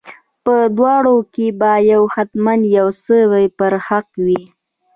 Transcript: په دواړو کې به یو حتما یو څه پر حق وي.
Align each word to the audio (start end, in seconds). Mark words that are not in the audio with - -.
په 0.45 0.55
دواړو 0.77 1.15
کې 1.33 1.47
به 1.59 1.71
یو 1.91 2.01
حتما 2.13 2.53
یو 2.77 2.87
څه 3.03 3.15
پر 3.57 3.73
حق 3.87 4.07
وي. 4.25 4.43